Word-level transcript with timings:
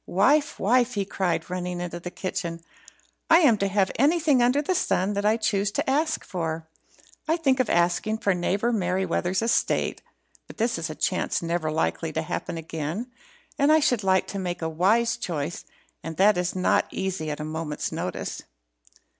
Wife! 0.07 0.59
wife!" 0.59 0.95
he 0.95 1.05
cried, 1.05 1.47
running 1.47 1.79
into 1.79 1.99
the 1.99 2.09
kitchen, 2.09 2.61
"I 3.29 3.41
am 3.41 3.55
to 3.59 3.67
have 3.67 3.91
anything 3.99 4.41
under 4.41 4.59
the 4.59 4.73
sun 4.73 5.13
that 5.13 5.25
I 5.25 5.37
choose 5.37 5.69
to 5.73 5.87
ask 5.87 6.25
for. 6.25 6.65
I 7.27 7.37
think 7.37 7.59
of 7.59 7.69
asking 7.69 8.17
for 8.17 8.33
neighbour 8.33 8.71
Merryweather's 8.73 9.43
estate, 9.43 10.01
but 10.47 10.57
this 10.57 10.79
is 10.79 10.89
a 10.89 10.95
chance 10.95 11.43
never 11.43 11.71
likely 11.71 12.11
to 12.13 12.23
happen 12.23 12.57
again, 12.57 13.11
and 13.59 13.71
I 13.71 13.79
should 13.79 14.03
like 14.03 14.25
to 14.29 14.39
make 14.39 14.63
a 14.63 14.69
wise 14.69 15.17
choice, 15.17 15.65
and 16.03 16.17
that 16.17 16.35
is 16.35 16.55
not 16.55 16.87
easy 16.89 17.29
at 17.29 17.39
a 17.39 17.45
moment's 17.45 17.91
notice." 17.91 18.41